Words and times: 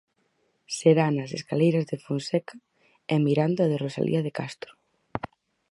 Será 0.77 1.05
nas 1.11 1.31
escaleiras 1.39 1.85
de 1.91 1.97
Fonseca 2.05 2.55
e 3.13 3.15
mirando 3.25 3.59
á 3.65 3.69
de 3.71 3.81
Rosalía 3.83 4.21
de 4.25 4.35
Castro. 4.39 4.71